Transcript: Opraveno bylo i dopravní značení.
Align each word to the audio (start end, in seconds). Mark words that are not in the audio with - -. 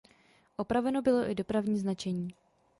Opraveno 0.57 1.01
bylo 1.01 1.29
i 1.29 1.35
dopravní 1.35 1.79
značení. 1.79 2.29